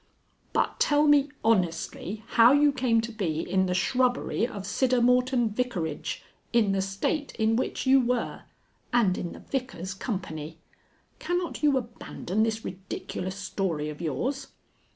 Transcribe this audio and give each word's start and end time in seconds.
"But 0.51 0.79
tell 0.79 1.05
me, 1.05 1.29
honestly, 1.45 2.23
how 2.29 2.53
you 2.53 2.71
came 2.71 3.01
to 3.01 3.11
be 3.11 3.41
in 3.41 3.67
the 3.67 3.75
shrubbery 3.75 4.47
of 4.47 4.63
Siddermorton 4.65 5.49
Vicarage 5.51 6.23
in 6.51 6.71
the 6.71 6.81
state 6.81 7.35
in 7.35 7.55
which 7.55 7.85
you 7.85 7.99
were. 8.01 8.41
And 8.91 9.15
in 9.15 9.33
the 9.33 9.41
Vicar's 9.41 9.93
company. 9.93 10.57
Cannot 11.19 11.61
you 11.61 11.77
abandon 11.77 12.41
this 12.41 12.65
ridiculous 12.65 13.35
story 13.35 13.89
of 13.89 14.01
yours?..." 14.01 14.47